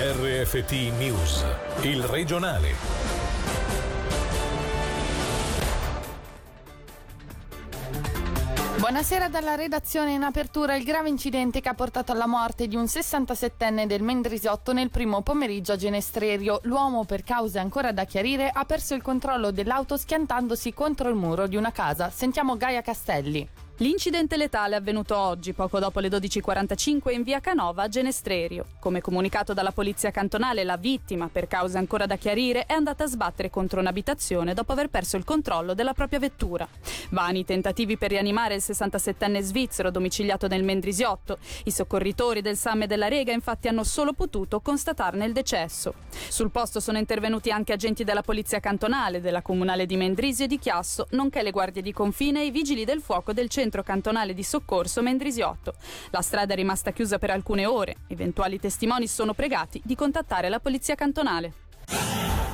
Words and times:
RFT 0.00 0.92
News, 0.96 1.44
il 1.80 2.04
regionale. 2.04 2.72
Buonasera 8.76 9.28
dalla 9.28 9.56
redazione 9.56 10.12
in 10.12 10.22
apertura 10.22 10.76
il 10.76 10.84
grave 10.84 11.08
incidente 11.08 11.60
che 11.60 11.68
ha 11.68 11.74
portato 11.74 12.12
alla 12.12 12.28
morte 12.28 12.68
di 12.68 12.76
un 12.76 12.84
67enne 12.84 13.86
del 13.86 14.02
Mendrisiotto 14.02 14.72
nel 14.72 14.90
primo 14.90 15.22
pomeriggio 15.22 15.72
a 15.72 15.76
Genestrerio. 15.76 16.60
L'uomo, 16.62 17.04
per 17.04 17.24
cause 17.24 17.58
ancora 17.58 17.90
da 17.90 18.04
chiarire, 18.04 18.52
ha 18.54 18.64
perso 18.64 18.94
il 18.94 19.02
controllo 19.02 19.50
dell'auto 19.50 19.96
schiantandosi 19.96 20.72
contro 20.72 21.08
il 21.08 21.16
muro 21.16 21.48
di 21.48 21.56
una 21.56 21.72
casa. 21.72 22.08
Sentiamo 22.08 22.56
Gaia 22.56 22.82
Castelli. 22.82 23.67
L'incidente 23.80 24.36
letale 24.36 24.74
è 24.74 24.78
avvenuto 24.78 25.16
oggi, 25.16 25.52
poco 25.52 25.78
dopo 25.78 26.00
le 26.00 26.08
12.45, 26.08 27.12
in 27.12 27.22
via 27.22 27.38
Canova 27.38 27.84
a 27.84 27.88
Genestrerio. 27.88 28.64
Come 28.80 29.00
comunicato 29.00 29.54
dalla 29.54 29.70
polizia 29.70 30.10
cantonale, 30.10 30.64
la 30.64 30.76
vittima, 30.76 31.28
per 31.30 31.46
cause 31.46 31.78
ancora 31.78 32.04
da 32.04 32.16
chiarire, 32.16 32.66
è 32.66 32.72
andata 32.72 33.04
a 33.04 33.06
sbattere 33.06 33.50
contro 33.50 33.78
un'abitazione 33.78 34.52
dopo 34.52 34.72
aver 34.72 34.88
perso 34.88 35.16
il 35.16 35.22
controllo 35.22 35.74
della 35.74 35.92
propria 35.92 36.18
vettura. 36.18 36.66
Vani 37.10 37.44
tentativi 37.44 37.96
per 37.96 38.10
rianimare 38.10 38.56
il 38.56 38.64
67enne 38.66 39.42
svizzero 39.42 39.92
domiciliato 39.92 40.48
nel 40.48 40.64
Mendrisiotto. 40.64 41.38
I 41.62 41.70
soccorritori 41.70 42.42
del 42.42 42.56
SAM 42.56 42.82
e 42.82 42.86
della 42.88 43.06
Rega 43.06 43.30
infatti 43.30 43.68
hanno 43.68 43.84
solo 43.84 44.12
potuto 44.12 44.58
constatarne 44.58 45.24
il 45.24 45.32
decesso. 45.32 45.94
Sul 46.28 46.50
posto 46.50 46.80
sono 46.80 46.98
intervenuti 46.98 47.52
anche 47.52 47.74
agenti 47.74 48.02
della 48.02 48.22
polizia 48.22 48.58
cantonale, 48.58 49.20
della 49.20 49.40
comunale 49.40 49.86
di 49.86 49.96
Mendrisio 49.96 50.46
e 50.46 50.48
di 50.48 50.58
Chiasso, 50.58 51.06
nonché 51.10 51.44
le 51.44 51.52
guardie 51.52 51.80
di 51.80 51.92
confine 51.92 52.40
e 52.40 52.46
i 52.46 52.50
vigili 52.50 52.84
del 52.84 53.00
fuoco 53.00 53.32
del 53.32 53.48
centro 53.48 53.66
centro 53.68 53.82
cantonale 53.82 54.32
di 54.32 54.42
soccorso 54.42 55.02
Mendrisiotto. 55.02 55.74
La 56.10 56.22
strada 56.22 56.54
è 56.54 56.56
rimasta 56.56 56.90
chiusa 56.90 57.18
per 57.18 57.30
alcune 57.30 57.66
ore. 57.66 57.96
Eventuali 58.08 58.58
testimoni 58.58 59.06
sono 59.06 59.34
pregati 59.34 59.80
di 59.84 59.94
contattare 59.94 60.48
la 60.48 60.58
polizia 60.58 60.94
cantonale. 60.94 62.47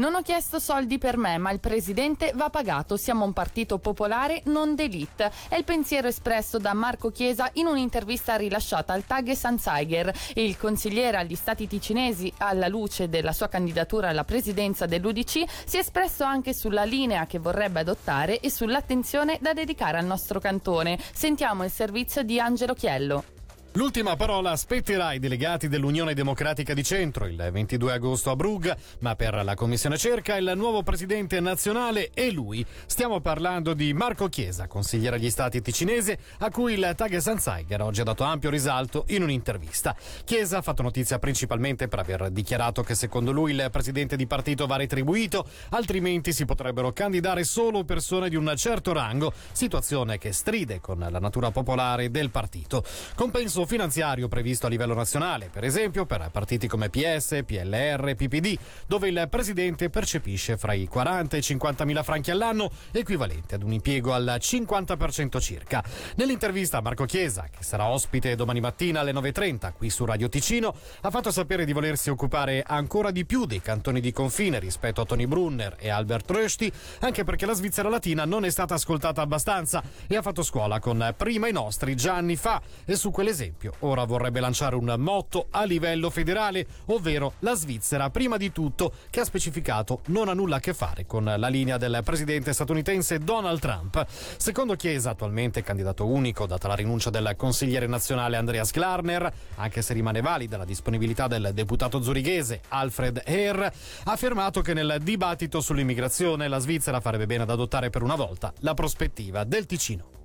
Non 0.00 0.14
ho 0.14 0.22
chiesto 0.22 0.58
soldi 0.58 0.96
per 0.96 1.18
me, 1.18 1.36
ma 1.36 1.50
il 1.50 1.60
presidente 1.60 2.32
va 2.34 2.48
pagato. 2.48 2.96
Siamo 2.96 3.26
un 3.26 3.34
partito 3.34 3.76
popolare, 3.76 4.40
non 4.46 4.74
d'elite. 4.74 5.30
È 5.46 5.56
il 5.56 5.64
pensiero 5.64 6.08
espresso 6.08 6.56
da 6.56 6.72
Marco 6.72 7.10
Chiesa 7.10 7.50
in 7.54 7.66
un'intervista 7.66 8.36
rilasciata 8.36 8.94
al 8.94 9.04
Tag 9.04 9.30
Sanzeiger. 9.32 10.10
Il 10.36 10.56
consigliere 10.56 11.18
agli 11.18 11.34
stati 11.34 11.66
ticinesi, 11.66 12.32
alla 12.38 12.66
luce 12.66 13.10
della 13.10 13.32
sua 13.32 13.48
candidatura 13.48 14.08
alla 14.08 14.24
presidenza 14.24 14.86
dell'UDC, 14.86 15.44
si 15.66 15.76
è 15.76 15.80
espresso 15.80 16.24
anche 16.24 16.54
sulla 16.54 16.84
linea 16.84 17.26
che 17.26 17.38
vorrebbe 17.38 17.80
adottare 17.80 18.40
e 18.40 18.48
sull'attenzione 18.48 19.36
da 19.38 19.52
dedicare 19.52 19.98
al 19.98 20.06
nostro 20.06 20.40
cantone. 20.40 20.98
Sentiamo 21.12 21.62
il 21.62 21.70
servizio 21.70 22.22
di 22.22 22.40
Angelo 22.40 22.72
Chiello. 22.72 23.39
L'ultima 23.74 24.16
parola 24.16 24.56
spetterà 24.56 25.06
ai 25.06 25.20
delegati 25.20 25.68
dell'Unione 25.68 26.12
Democratica 26.12 26.74
di 26.74 26.82
Centro 26.82 27.26
il 27.26 27.50
22 27.52 27.92
agosto 27.92 28.30
a 28.30 28.34
Brugg, 28.34 28.68
ma 28.98 29.14
per 29.14 29.44
la 29.44 29.54
Commissione 29.54 29.96
Cerca 29.96 30.36
il 30.36 30.54
nuovo 30.56 30.82
presidente 30.82 31.38
nazionale 31.38 32.10
è 32.12 32.30
lui. 32.30 32.66
Stiamo 32.86 33.20
parlando 33.20 33.72
di 33.72 33.92
Marco 33.94 34.28
Chiesa, 34.28 34.66
consigliere 34.66 35.16
agli 35.16 35.30
Stati 35.30 35.62
ticinese, 35.62 36.18
a 36.38 36.50
cui 36.50 36.72
il 36.72 36.94
Tag 36.96 37.16
Sanzeiger 37.18 37.80
oggi 37.80 38.00
ha 38.00 38.04
dato 38.04 38.24
ampio 38.24 38.50
risalto 38.50 39.04
in 39.10 39.22
un'intervista. 39.22 39.94
Chiesa 40.24 40.58
ha 40.58 40.62
fatto 40.62 40.82
notizia 40.82 41.20
principalmente 41.20 41.86
per 41.86 42.00
aver 42.00 42.30
dichiarato 42.30 42.82
che 42.82 42.96
secondo 42.96 43.30
lui 43.30 43.52
il 43.52 43.68
presidente 43.70 44.16
di 44.16 44.26
partito 44.26 44.66
va 44.66 44.78
retribuito, 44.78 45.46
altrimenti 45.68 46.32
si 46.32 46.44
potrebbero 46.44 46.92
candidare 46.92 47.44
solo 47.44 47.84
persone 47.84 48.28
di 48.30 48.34
un 48.34 48.52
certo 48.56 48.92
rango, 48.92 49.32
situazione 49.52 50.18
che 50.18 50.32
stride 50.32 50.80
con 50.80 50.98
la 50.98 51.20
natura 51.20 51.52
popolare 51.52 52.10
del 52.10 52.30
partito. 52.30 52.82
Compenso 53.14 53.58
tasso 53.60 53.66
finanziario 53.66 54.28
previsto 54.28 54.66
a 54.66 54.68
livello 54.68 54.94
nazionale, 54.94 55.48
per 55.50 55.64
esempio 55.64 56.06
per 56.06 56.28
partiti 56.30 56.66
come 56.66 56.88
PS, 56.88 57.42
PLR, 57.44 58.14
PPD, 58.14 58.56
dove 58.86 59.08
il 59.08 59.26
presidente 59.28 59.90
percepisce 59.90 60.56
fra 60.56 60.72
i 60.72 60.86
40 60.86 61.36
e 61.36 61.38
i 61.38 61.42
50 61.42 61.84
mila 61.84 62.02
franchi 62.02 62.30
all'anno, 62.30 62.70
equivalente 62.92 63.56
ad 63.56 63.62
un 63.62 63.72
impiego 63.72 64.12
al 64.12 64.38
50% 64.38 65.40
circa. 65.40 65.82
Nell'intervista 66.16 66.80
Marco 66.80 67.04
Chiesa, 67.04 67.48
che 67.50 67.62
sarà 67.62 67.86
ospite 67.86 68.34
domani 68.34 68.60
mattina 68.60 69.00
alle 69.00 69.12
9.30 69.12 69.72
qui 69.76 69.90
su 69.90 70.04
Radio 70.04 70.28
Ticino, 70.28 70.74
ha 71.00 71.10
fatto 71.10 71.30
sapere 71.30 71.64
di 71.64 71.72
volersi 71.72 72.10
occupare 72.10 72.62
ancora 72.66 73.10
di 73.10 73.24
più 73.24 73.46
dei 73.46 73.60
cantoni 73.60 74.00
di 74.00 74.12
confine 74.12 74.58
rispetto 74.58 75.00
a 75.00 75.04
Tony 75.04 75.26
Brunner 75.26 75.76
e 75.78 75.90
Albert 75.90 76.30
Rösti, 76.30 76.72
anche 77.00 77.24
perché 77.24 77.46
la 77.46 77.54
Svizzera 77.54 77.88
Latina 77.88 78.24
non 78.24 78.44
è 78.44 78.50
stata 78.50 78.74
ascoltata 78.74 79.22
abbastanza 79.22 79.82
e 80.06 80.16
ha 80.16 80.22
fatto 80.22 80.42
scuola 80.42 80.78
con 80.78 81.14
prima 81.16 81.48
i 81.48 81.52
nostri 81.52 81.96
già 81.96 82.14
anni 82.14 82.36
fa 82.36 82.60
e 82.84 82.94
su 82.94 83.10
quell'esempio 83.10 83.49
esempio, 83.50 83.72
ora 83.80 84.04
vorrebbe 84.04 84.40
lanciare 84.40 84.76
un 84.76 84.94
motto 84.98 85.46
a 85.50 85.64
livello 85.64 86.08
federale, 86.08 86.66
ovvero 86.86 87.34
la 87.40 87.54
Svizzera, 87.54 88.08
prima 88.10 88.36
di 88.36 88.52
tutto, 88.52 88.92
che 89.10 89.20
ha 89.20 89.24
specificato 89.24 90.00
non 90.06 90.28
ha 90.28 90.34
nulla 90.34 90.56
a 90.56 90.60
che 90.60 90.72
fare 90.72 91.04
con 91.06 91.24
la 91.24 91.48
linea 91.48 91.76
del 91.76 92.00
presidente 92.04 92.52
statunitense 92.52 93.18
Donald 93.18 93.58
Trump. 93.58 94.06
Secondo 94.08 94.76
Chiesa, 94.76 95.10
attualmente 95.10 95.62
candidato 95.62 96.06
unico, 96.06 96.46
data 96.46 96.68
la 96.68 96.74
rinuncia 96.74 97.10
del 97.10 97.34
consigliere 97.36 97.86
nazionale 97.86 98.36
Andreas 98.36 98.70
Glarner, 98.70 99.32
anche 99.56 99.82
se 99.82 99.92
rimane 99.92 100.20
valida 100.20 100.56
la 100.56 100.64
disponibilità 100.64 101.26
del 101.26 101.50
deputato 101.52 102.00
zurighese 102.00 102.62
Alfred 102.68 103.22
Herr, 103.24 103.60
ha 103.60 103.72
affermato 104.04 104.60
che 104.60 104.74
nel 104.74 104.98
dibattito 105.02 105.60
sull'immigrazione 105.60 106.48
la 106.48 106.58
Svizzera 106.58 107.00
farebbe 107.00 107.26
bene 107.26 107.42
ad 107.42 107.50
adottare 107.50 107.90
per 107.90 108.02
una 108.02 108.14
volta 108.14 108.52
la 108.60 108.74
prospettiva 108.74 109.44
del 109.44 109.66
Ticino. 109.66 110.19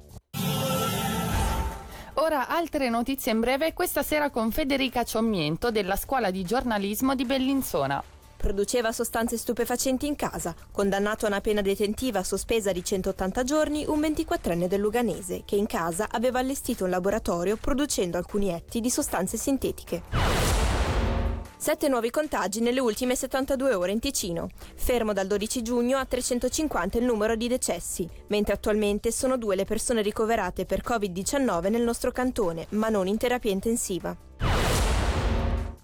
Ora 2.26 2.48
altre 2.48 2.90
notizie 2.90 3.32
in 3.32 3.40
breve. 3.40 3.74
Questa 3.74 4.02
sera 4.02 4.32
con 4.32 4.50
Federica 4.50 5.04
Ciommiento 5.04 5.70
della 5.70 5.96
Scuola 5.96 6.32
di 6.32 6.44
giornalismo 6.44 7.14
di 7.14 7.24
Bellinzona. 7.24 8.04
Produceva 8.36 8.92
sostanze 8.92 9.38
stupefacenti 9.38 10.08
in 10.08 10.16
casa, 10.16 10.56
condannato 10.72 11.26
a 11.26 11.28
una 11.28 11.40
pena 11.40 11.62
detentiva 11.62 12.24
sospesa 12.24 12.72
di 12.72 12.84
180 12.84 13.44
giorni 13.44 13.86
un 13.88 14.00
24enne 14.00 14.66
del 14.66 14.82
Luganese 14.82 15.44
che 15.46 15.56
in 15.56 15.68
casa 15.68 16.08
aveva 16.10 16.40
allestito 16.40 16.86
un 16.86 16.90
laboratorio 16.90 17.58
producendo 17.58 18.18
alcuni 18.18 18.50
etti 18.50 18.82
di 18.82 18.90
sostanze 18.90 19.38
sintetiche. 19.38 20.45
Sette 21.66 21.88
nuovi 21.88 22.12
contagi 22.12 22.60
nelle 22.60 22.80
ultime 22.80 23.16
72 23.16 23.74
ore 23.74 23.92
in 23.92 23.98
Ticino. 23.98 24.50
Fermo 24.76 25.14
dal 25.14 25.26
12 25.26 25.64
giugno 25.64 25.98
a 25.98 26.06
350 26.06 27.00
il 27.00 27.06
numero 27.06 27.36
di 27.36 27.48
decessi, 27.48 28.08
mentre 28.28 28.54
attualmente 28.54 29.12
sono 29.12 29.36
due 29.36 29.56
le 29.56 29.66
persone 29.66 30.04
ricoverate 30.04 30.68
per 30.68 30.84
Covid-19 30.86 31.72
nel 31.72 31.82
nostro 31.82 32.12
cantone, 32.12 32.68
ma 32.74 32.90
non 32.90 33.08
in 33.08 33.18
terapia 33.18 33.50
intensiva. 33.50 34.16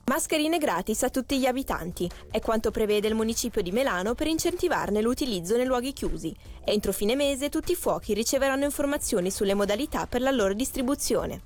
Mascherine 0.06 0.60
gratis 0.60 1.02
a 1.02 1.10
tutti 1.10 1.40
gli 1.40 1.48
abitanti 1.48 2.08
è 2.30 2.40
quanto 2.40 2.70
prevede 2.70 3.08
il 3.08 3.16
municipio 3.16 3.64
di 3.64 3.72
Melano 3.72 4.14
per 4.14 4.28
incentivarne 4.28 5.02
l'utilizzo 5.02 5.58
nei 5.58 5.66
luoghi 5.66 5.94
chiusi. 5.94 6.32
Entro 6.64 6.94
fine 6.94 7.16
mese 7.16 7.50
tutti 7.50 7.72
i 7.72 7.76
fuochi 7.76 8.14
riceveranno 8.14 8.66
informazioni 8.66 9.32
sulle 9.32 9.56
modalità 9.56 10.06
per 10.06 10.22
la 10.22 10.30
loro 10.30 10.54
distribuzione. 10.54 11.42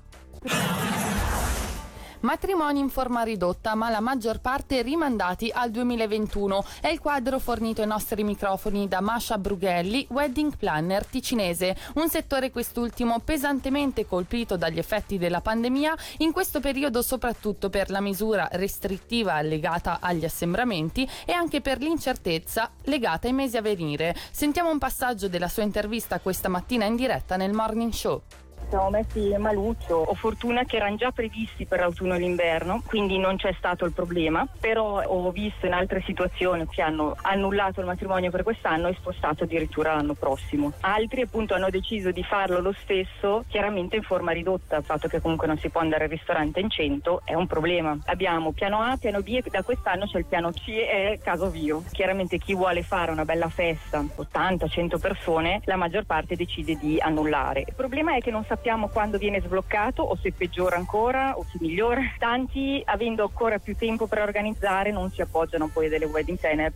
Matrimoni 2.26 2.80
in 2.80 2.88
forma 2.88 3.22
ridotta, 3.22 3.76
ma 3.76 3.88
la 3.88 4.00
maggior 4.00 4.40
parte 4.40 4.82
rimandati 4.82 5.48
al 5.54 5.70
2021. 5.70 6.64
È 6.80 6.88
il 6.88 6.98
quadro 6.98 7.38
fornito 7.38 7.82
ai 7.82 7.86
nostri 7.86 8.24
microfoni 8.24 8.88
da 8.88 9.00
Masha 9.00 9.38
Brughelli, 9.38 10.08
wedding 10.10 10.56
planner 10.56 11.06
ticinese, 11.06 11.76
un 11.94 12.08
settore 12.08 12.50
quest'ultimo 12.50 13.20
pesantemente 13.20 14.06
colpito 14.06 14.56
dagli 14.56 14.80
effetti 14.80 15.18
della 15.18 15.40
pandemia, 15.40 15.96
in 16.18 16.32
questo 16.32 16.58
periodo 16.58 17.00
soprattutto 17.00 17.70
per 17.70 17.90
la 17.90 18.00
misura 18.00 18.48
restrittiva 18.50 19.40
legata 19.42 19.98
agli 20.00 20.24
assembramenti 20.24 21.08
e 21.24 21.30
anche 21.30 21.60
per 21.60 21.78
l'incertezza 21.78 22.72
legata 22.86 23.28
ai 23.28 23.34
mesi 23.34 23.56
a 23.56 23.62
venire. 23.62 24.16
Sentiamo 24.32 24.70
un 24.70 24.78
passaggio 24.78 25.28
della 25.28 25.46
sua 25.46 25.62
intervista 25.62 26.18
questa 26.18 26.48
mattina 26.48 26.86
in 26.86 26.96
diretta 26.96 27.36
nel 27.36 27.52
Morning 27.52 27.92
Show 27.92 28.20
siamo 28.68 28.90
messi 28.90 29.34
maluccio. 29.38 29.96
Ho 29.96 30.14
fortuna 30.14 30.64
che 30.64 30.76
erano 30.76 30.96
già 30.96 31.10
previsti 31.10 31.66
per 31.66 31.80
l'autunno 31.80 32.14
e 32.14 32.18
l'inverno, 32.18 32.82
quindi 32.86 33.18
non 33.18 33.36
c'è 33.36 33.54
stato 33.56 33.84
il 33.84 33.92
problema. 33.92 34.46
Però 34.60 35.02
ho 35.02 35.30
visto 35.30 35.66
in 35.66 35.72
altre 35.72 36.02
situazioni 36.04 36.66
che 36.68 36.82
hanno 36.82 37.16
annullato 37.22 37.80
il 37.80 37.86
matrimonio 37.86 38.30
per 38.30 38.42
quest'anno 38.42 38.88
e 38.88 38.94
spostato 38.94 39.44
addirittura 39.44 39.94
l'anno 39.94 40.14
prossimo. 40.14 40.72
Altri 40.80 41.22
appunto 41.22 41.54
hanno 41.54 41.70
deciso 41.70 42.10
di 42.10 42.22
farlo 42.22 42.60
lo 42.60 42.74
stesso, 42.82 43.44
chiaramente 43.48 43.96
in 43.96 44.02
forma 44.02 44.32
ridotta. 44.32 44.76
Il 44.76 44.84
fatto 44.84 45.08
che 45.08 45.20
comunque 45.20 45.46
non 45.46 45.58
si 45.58 45.68
può 45.68 45.80
andare 45.80 46.04
al 46.04 46.10
ristorante 46.10 46.60
in 46.60 46.70
100 46.70 47.22
è 47.24 47.34
un 47.34 47.46
problema. 47.46 47.96
Abbiamo 48.06 48.52
piano 48.52 48.80
A, 48.80 48.96
piano 48.98 49.22
B 49.22 49.40
e 49.42 49.50
da 49.50 49.62
quest'anno 49.62 50.06
c'è 50.06 50.18
il 50.18 50.26
piano 50.26 50.50
C 50.50 50.68
e 50.68 51.20
caso 51.22 51.50
Vio. 51.50 51.84
Chiaramente 51.92 52.38
chi 52.38 52.54
vuole 52.54 52.82
fare 52.82 53.10
una 53.10 53.24
bella 53.24 53.48
festa, 53.48 54.00
80-100 54.00 54.98
persone, 54.98 55.60
la 55.64 55.76
maggior 55.76 56.04
parte 56.04 56.36
decide 56.36 56.76
di 56.76 56.98
annullare. 56.98 57.60
Il 57.60 57.74
problema 57.74 58.16
è 58.16 58.20
che 58.20 58.30
non 58.30 58.42
sappiamo 58.42 58.55
quando 58.88 59.18
viene 59.18 59.40
sbloccato 59.40 60.02
o 60.02 60.16
se 60.16 60.32
peggiora 60.32 60.76
ancora 60.76 61.36
o 61.36 61.44
se 61.50 61.58
migliora. 61.60 62.00
Tanti, 62.18 62.82
avendo 62.84 63.22
ancora 63.22 63.58
più 63.58 63.76
tempo 63.76 64.06
per 64.06 64.20
organizzare, 64.20 64.90
non 64.90 65.10
si 65.10 65.20
appoggiano 65.20 65.68
poi 65.68 65.86
a 65.86 65.88
delle 65.88 66.06
wedding 66.06 66.38
planner. 66.38 66.72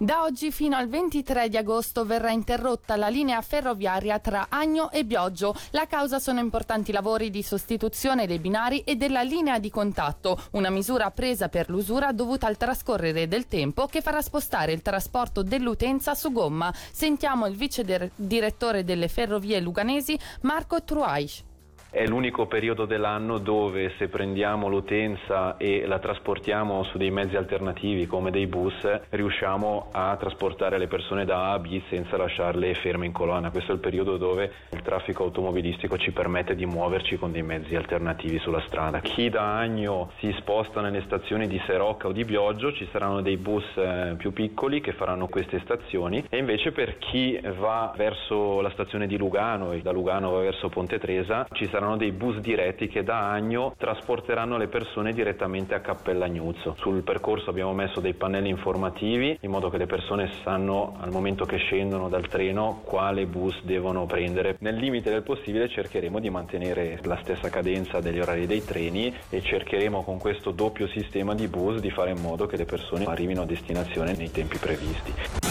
Da 0.00 0.22
oggi 0.22 0.52
fino 0.52 0.76
al 0.76 0.86
23 0.86 1.48
di 1.48 1.56
agosto 1.56 2.04
verrà 2.04 2.30
interrotta 2.30 2.94
la 2.94 3.08
linea 3.08 3.42
ferroviaria 3.42 4.20
tra 4.20 4.46
Agno 4.48 4.92
e 4.92 5.04
Bioggio. 5.04 5.56
La 5.70 5.88
causa 5.88 6.20
sono 6.20 6.38
importanti 6.38 6.92
lavori 6.92 7.30
di 7.30 7.42
sostituzione 7.42 8.28
dei 8.28 8.38
binari 8.38 8.84
e 8.84 8.94
della 8.94 9.22
linea 9.22 9.58
di 9.58 9.70
contatto, 9.70 10.40
una 10.52 10.70
misura 10.70 11.10
presa 11.10 11.48
per 11.48 11.68
l'usura 11.68 12.12
dovuta 12.12 12.46
al 12.46 12.56
trascorrere 12.56 13.26
del 13.26 13.48
tempo 13.48 13.86
che 13.86 14.00
farà 14.00 14.22
spostare 14.22 14.70
il 14.70 14.82
trasporto 14.82 15.42
dell'utenza 15.42 16.14
su 16.14 16.30
gomma. 16.30 16.72
Sentiamo 16.92 17.46
il 17.46 17.56
vice 17.56 18.12
direttore 18.14 18.84
delle 18.84 19.08
ferrovie 19.08 19.58
luganesi 19.58 20.16
Marco 20.42 20.80
Truais. 20.84 21.46
È 21.90 22.06
l'unico 22.06 22.44
periodo 22.44 22.84
dell'anno 22.84 23.38
dove 23.38 23.94
se 23.96 24.08
prendiamo 24.08 24.68
l'utenza 24.68 25.56
e 25.56 25.86
la 25.86 25.98
trasportiamo 25.98 26.82
su 26.84 26.98
dei 26.98 27.10
mezzi 27.10 27.34
alternativi 27.34 28.06
come 28.06 28.30
dei 28.30 28.46
bus, 28.46 28.74
riusciamo 29.08 29.88
a 29.90 30.14
trasportare 30.20 30.76
le 30.76 30.86
persone 30.86 31.24
da 31.24 31.46
A 31.46 31.52
a 31.52 31.58
B 31.58 31.80
senza 31.88 32.18
lasciarle 32.18 32.74
ferme 32.74 33.06
in 33.06 33.12
colonna. 33.12 33.50
Questo 33.50 33.72
è 33.72 33.74
il 33.74 33.80
periodo 33.80 34.18
dove 34.18 34.52
il 34.68 34.82
traffico 34.82 35.24
automobilistico 35.24 35.96
ci 35.96 36.10
permette 36.10 36.54
di 36.54 36.66
muoverci 36.66 37.16
con 37.16 37.32
dei 37.32 37.42
mezzi 37.42 37.74
alternativi 37.74 38.38
sulla 38.38 38.60
strada. 38.66 39.00
Chi 39.00 39.30
da 39.30 39.56
Agno 39.56 40.10
si 40.18 40.30
sposta 40.36 40.82
nelle 40.82 41.00
stazioni 41.06 41.46
di 41.48 41.58
Serocca 41.64 42.08
o 42.08 42.12
di 42.12 42.24
Bioggio 42.26 42.70
ci 42.70 42.86
saranno 42.92 43.22
dei 43.22 43.38
bus 43.38 43.64
eh, 43.76 44.14
più 44.18 44.34
piccoli 44.34 44.82
che 44.82 44.92
faranno 44.92 45.26
queste 45.26 45.58
stazioni 45.60 46.22
e 46.28 46.36
invece 46.36 46.70
per 46.70 46.98
chi 46.98 47.40
va 47.58 47.94
verso 47.96 48.60
la 48.60 48.70
stazione 48.72 49.06
di 49.06 49.16
Lugano 49.16 49.72
e 49.72 49.80
da 49.80 49.90
Lugano 49.90 50.32
va 50.32 50.40
verso 50.40 50.68
Ponte 50.68 50.98
Tresa 50.98 51.46
ci 51.52 51.64
saranno 51.64 51.76
saranno 51.78 51.96
dei 51.96 52.10
bus 52.10 52.38
diretti 52.38 52.88
che 52.88 53.04
da 53.04 53.30
Agno 53.30 53.72
trasporteranno 53.78 54.56
le 54.56 54.66
persone 54.66 55.12
direttamente 55.12 55.74
a 55.74 55.80
Cappellagnuzzo. 55.80 56.74
Sul 56.78 57.02
percorso 57.02 57.50
abbiamo 57.50 57.72
messo 57.72 58.00
dei 58.00 58.14
pannelli 58.14 58.48
informativi 58.48 59.38
in 59.42 59.50
modo 59.50 59.70
che 59.70 59.78
le 59.78 59.86
persone 59.86 60.28
sanno 60.42 60.96
al 60.98 61.12
momento 61.12 61.44
che 61.44 61.56
scendono 61.58 62.08
dal 62.08 62.26
treno 62.26 62.80
quale 62.84 63.26
bus 63.26 63.62
devono 63.62 64.06
prendere. 64.06 64.56
Nel 64.58 64.74
limite 64.74 65.10
del 65.10 65.22
possibile 65.22 65.68
cercheremo 65.68 66.18
di 66.18 66.30
mantenere 66.30 66.98
la 67.04 67.18
stessa 67.22 67.48
cadenza 67.48 68.00
degli 68.00 68.18
orari 68.18 68.46
dei 68.46 68.64
treni 68.64 69.14
e 69.30 69.40
cercheremo 69.40 70.02
con 70.02 70.18
questo 70.18 70.50
doppio 70.50 70.88
sistema 70.88 71.36
di 71.36 71.46
bus 71.46 71.78
di 71.78 71.90
fare 71.90 72.10
in 72.10 72.20
modo 72.20 72.46
che 72.46 72.56
le 72.56 72.64
persone 72.64 73.04
arrivino 73.04 73.42
a 73.42 73.46
destinazione 73.46 74.16
nei 74.16 74.32
tempi 74.32 74.58
previsti. 74.58 75.47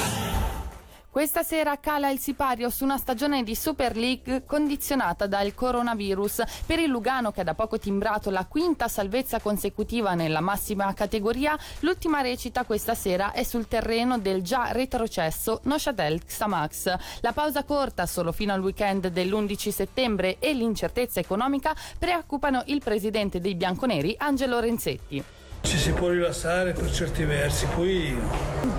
Questa 1.29 1.43
sera 1.43 1.77
cala 1.77 2.09
il 2.09 2.19
sipario 2.19 2.69
su 2.69 2.85
una 2.85 2.95
stagione 2.95 3.43
di 3.43 3.53
Super 3.53 3.97
League 3.97 4.45
condizionata 4.45 5.27
dal 5.27 5.53
coronavirus. 5.53 6.41
Per 6.65 6.79
il 6.79 6.89
Lugano, 6.89 7.33
che 7.33 7.41
ha 7.41 7.43
da 7.43 7.53
poco 7.53 7.77
timbrato 7.77 8.29
la 8.29 8.45
quinta 8.45 8.87
salvezza 8.87 9.41
consecutiva 9.41 10.13
nella 10.13 10.39
massima 10.39 10.93
categoria, 10.93 11.59
l'ultima 11.81 12.21
recita 12.21 12.63
questa 12.63 12.95
sera 12.95 13.33
è 13.33 13.43
sul 13.43 13.67
terreno 13.67 14.17
del 14.17 14.41
già 14.41 14.71
retrocesso 14.71 15.59
Noshatel 15.63 16.23
Xamax. 16.23 16.95
La 17.19 17.33
pausa 17.33 17.65
corta, 17.65 18.05
solo 18.05 18.31
fino 18.31 18.53
al 18.53 18.61
weekend 18.61 19.07
dell'11 19.07 19.69
settembre, 19.69 20.37
e 20.39 20.53
l'incertezza 20.53 21.19
economica 21.19 21.75
preoccupano 21.99 22.63
il 22.67 22.81
presidente 22.81 23.41
dei 23.41 23.55
bianconeri 23.55 24.15
Angelo 24.17 24.61
Renzetti. 24.61 25.21
Ci 25.61 25.77
si 25.77 25.91
può 25.91 26.09
rilassare 26.09 26.71
per 26.71 26.89
certi 26.91 27.25
versi, 27.25 27.67
poi 27.75 28.17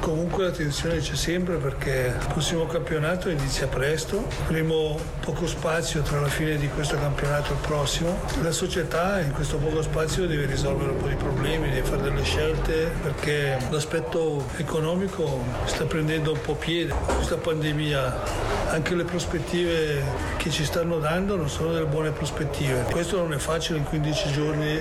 comunque 0.00 0.44
la 0.44 0.50
tensione 0.50 0.98
c'è 0.98 1.16
sempre 1.16 1.56
perché 1.56 2.14
il 2.19 2.26
prossimo 2.28 2.64
campionato 2.66 3.28
inizia 3.28 3.66
presto, 3.66 4.26
avremo 4.44 4.98
poco 5.20 5.46
spazio 5.46 6.00
tra 6.00 6.19
la 6.20 6.28
fine 6.28 6.56
di 6.56 6.69
questo 6.69 6.96
campionato 6.96 7.50
e 7.50 7.54
il 7.54 7.60
prossimo. 7.60 8.19
La 8.42 8.52
società 8.52 9.20
in 9.20 9.32
questo 9.32 9.58
poco 9.58 9.82
spazio 9.82 10.26
deve 10.26 10.46
risolvere 10.46 10.92
un 10.92 10.96
po' 10.96 11.08
di 11.08 11.16
problemi, 11.16 11.69
deve 11.69 11.86
fare 11.86 12.02
delle 12.02 12.22
scelte 12.22 12.90
perché 13.02 13.58
l'aspetto 13.69 14.46
economico 14.56 15.44
sta 15.66 15.84
prendendo 15.84 16.32
un 16.32 16.40
po' 16.40 16.54
piede. 16.54 16.94
Questa 17.16 17.36
pandemia 17.36 18.46
anche 18.69 18.94
le 18.94 19.04
prospettive 19.04 20.02
che 20.36 20.50
ci 20.50 20.64
stanno 20.64 20.98
dando 20.98 21.36
non 21.36 21.48
sono 21.50 21.72
delle 21.72 21.86
buone 21.86 22.12
prospettive. 22.12 22.86
Questo 22.90 23.19
non 23.19 23.32
è 23.34 23.38
facile 23.38 23.78
in 23.78 23.84
15 23.84 24.32
giorni 24.32 24.78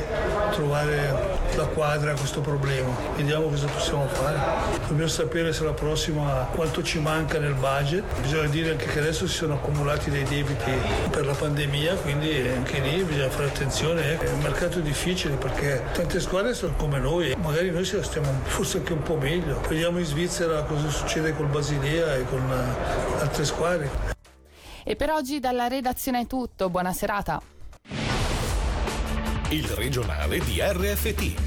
trovare 0.52 1.36
la 1.56 1.66
quadra 1.66 1.87
a 1.90 2.14
questo 2.16 2.42
problema. 2.42 2.90
Vediamo 3.16 3.48
cosa 3.48 3.66
possiamo 3.68 4.08
fare. 4.08 4.38
Dobbiamo 4.88 5.10
sapere 5.10 5.54
se 5.54 5.64
la 5.64 5.72
prossima 5.72 6.48
quanto 6.54 6.84
ci 6.84 7.00
manca 7.00 7.40
nel 7.40 7.54
budget. 7.54 8.04
Bisogna 8.20 8.48
dire 8.50 8.72
anche 8.72 8.86
che 8.86 9.00
adesso 9.00 9.26
si 9.26 9.36
sono 9.36 9.54
accumulati 9.54 10.10
dei 10.10 10.24
debiti 10.24 10.72
per 11.10 11.26
la 11.26 11.34
pandemia, 11.34 11.96
quindi 11.96 12.46
anche 12.48 12.80
lì 12.82 13.04
bisogna 13.04 13.30
fare 13.30 13.48
attenzione. 13.48 14.20
È 14.20 14.30
un 14.30 14.40
mercato 14.42 14.80
difficile 14.80 15.36
perché 15.36 15.84
tante 15.94 16.20
squadre 16.20 16.54
sono 16.54 16.74
come 16.76 17.00
noi, 17.00 17.36
magari 17.42 17.72
noi 17.72 17.86
ce 17.86 17.98
la 17.98 18.04
stiamo 18.04 18.42
forse 18.44 18.78
anche 18.78 18.94
un 18.94 19.02
po' 19.02 19.16
meglio. 19.16 19.62
Vediamo 19.68 19.98
in 20.00 20.06
Svizzera 20.06 20.64
cosa 20.64 20.90
succede 20.90 21.34
col 21.36 21.48
Basilea 21.48 22.16
e 22.16 22.26
con 22.26 22.44
altre 23.20 23.46
squadre. 23.46 24.16
E 24.84 24.96
per 24.96 25.10
oggi 25.10 25.40
dalla 25.40 25.68
redazione 25.68 26.22
è 26.22 26.28
tutto, 26.28 26.70
buona 26.70 26.94
serata. 26.94 27.42
Il 29.50 29.66
regionale 29.70 30.40
di 30.40 30.60
RFT, 30.60 31.47